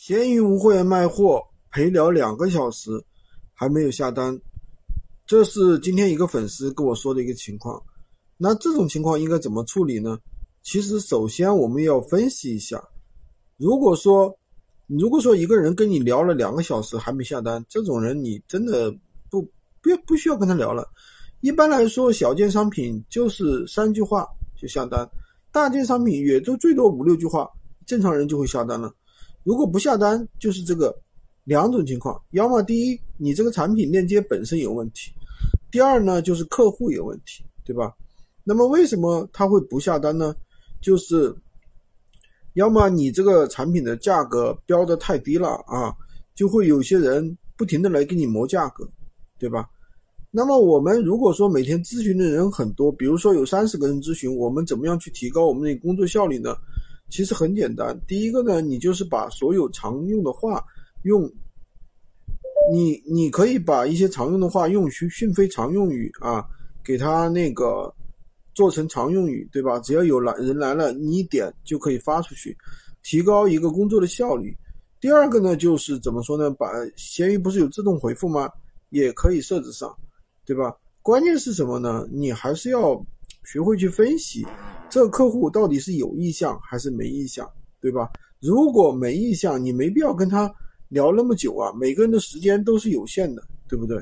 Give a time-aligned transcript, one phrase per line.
[0.00, 1.42] 闲鱼无货源卖货
[1.72, 2.88] 陪聊两个小时
[3.52, 4.40] 还没有下单，
[5.26, 7.82] 这是今天一个粉丝跟我说的一个情况。
[8.36, 10.16] 那这种情况应该怎么处理呢？
[10.62, 12.82] 其实首先我们要分析一下，
[13.56, 14.32] 如果说
[14.86, 18.90] 如果说一个人跟你聊了两个小时还没下单，这种人你真的
[19.28, 19.42] 不
[19.82, 20.88] 不不需要跟他聊了。
[21.40, 24.24] 一般来说，小件商品就是三句话
[24.56, 25.06] 就下单，
[25.52, 27.50] 大件商品也就最多五六句话，
[27.84, 28.94] 正常人就会下单了。
[29.48, 30.94] 如果不下单，就是这个
[31.44, 35.10] 两种情况：要么第一，你这个产品链接本身有问题；
[35.70, 37.90] 第二呢，就是客户有问题，对吧？
[38.44, 40.36] 那么为什么他会不下单呢？
[40.82, 41.34] 就是
[42.56, 45.96] 要么你这个产品的价格标的太低了啊，
[46.34, 48.86] 就会有些人不停的来给你磨价格，
[49.38, 49.66] 对吧？
[50.30, 56.54] 那么我们如果说每天咨询的人很多，比如说有三十个人咨询，我们怎么样去提高我们的工作效率呢？
[57.08, 60.64] 其实很简单，第一个呢，你就是把所有常用的话
[61.04, 61.22] 用，
[62.70, 66.44] 你你可以把一些常用的话用讯讯飞常用语啊，
[66.84, 67.92] 给它那个
[68.54, 69.78] 做成常用语，对吧？
[69.80, 72.56] 只要有来人来了，你一点就可以发出去，
[73.02, 74.54] 提高一个工作的效率。
[75.00, 76.50] 第二个呢，就是怎么说呢？
[76.50, 78.50] 把闲鱼不是有自动回复吗？
[78.90, 79.96] 也可以设置上，
[80.44, 80.74] 对吧？
[81.02, 82.06] 关键是什么呢？
[82.10, 82.94] 你还是要
[83.50, 84.46] 学会去分析。
[84.90, 87.48] 这个客户到底是有意向还是没意向，
[87.80, 88.10] 对吧？
[88.40, 90.52] 如果没意向，你没必要跟他
[90.88, 91.72] 聊那么久啊。
[91.80, 93.98] 每个人的时间都是有限的，对不对？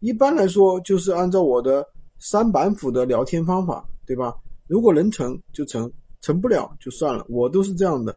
[0.00, 1.82] 一般来说，就是按照我的
[2.18, 4.34] 三板斧的聊天方法，对吧？
[4.66, 5.90] 如果能成就成，
[6.20, 8.14] 成不了就算了，我都是这样的。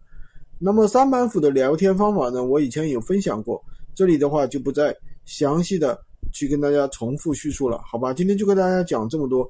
[0.60, 2.44] 那么三板斧的聊天方法呢？
[2.44, 3.64] 我以前有分享过，
[3.96, 5.98] 这里的话就不再详细的
[6.34, 8.14] 去跟大家重复叙述了，好吧？
[8.14, 9.50] 今天就跟大家讲这么多。